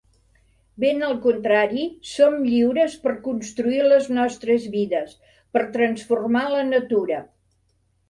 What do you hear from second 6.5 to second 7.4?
la natura.